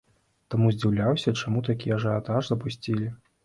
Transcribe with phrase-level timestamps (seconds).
[0.53, 3.17] Таму здзіўляюся, чаму такі ажыятаж запусцілі.